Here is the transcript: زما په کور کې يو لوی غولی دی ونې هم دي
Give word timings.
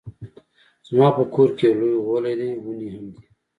زما 0.87 1.07
په 1.17 1.23
کور 1.33 1.49
کې 1.57 1.65
يو 1.69 1.77
لوی 1.81 1.95
غولی 2.05 2.33
دی 2.39 2.49
ونې 2.63 2.87
هم 2.93 3.05
دي 3.13 3.23